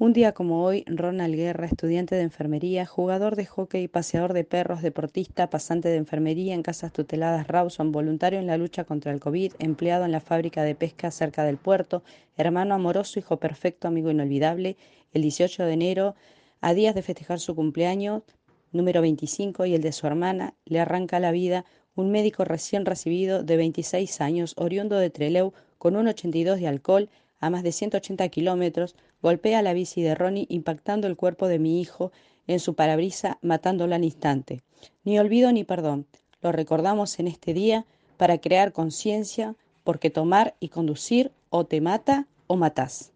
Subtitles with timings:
[0.00, 4.80] Un día como hoy, Ronald Guerra, estudiante de enfermería, jugador de hockey, paseador de perros,
[4.80, 9.54] deportista, pasante de enfermería en casas tuteladas Rawson, voluntario en la lucha contra el COVID,
[9.58, 12.04] empleado en la fábrica de pesca cerca del puerto,
[12.36, 14.76] hermano amoroso, hijo perfecto, amigo inolvidable,
[15.14, 16.14] el 18 de enero,
[16.60, 18.22] a días de festejar su cumpleaños,
[18.70, 21.64] número 25, y el de su hermana, le arranca la vida
[21.96, 27.10] un médico recién recibido de 26 años, oriundo de Trelew, con un 82 de alcohol,
[27.40, 31.80] a más de 180 kilómetros, golpea la bici de Ronnie impactando el cuerpo de mi
[31.80, 32.12] hijo
[32.46, 34.62] en su parabrisa, matándolo al instante.
[35.04, 36.06] Ni olvido ni perdón.
[36.40, 37.84] Lo recordamos en este día
[38.16, 43.12] para crear conciencia, porque tomar y conducir o te mata o matás.